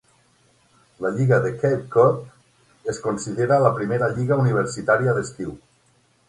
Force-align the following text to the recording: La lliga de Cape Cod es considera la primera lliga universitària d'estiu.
La 1.03 1.11
lliga 1.17 1.39
de 1.43 1.51
Cape 1.59 1.83
Cod 1.87 2.25
es 2.93 2.99
considera 3.03 3.59
la 3.67 3.73
primera 3.81 4.09
lliga 4.17 4.39
universitària 4.47 5.15
d'estiu. 5.21 5.55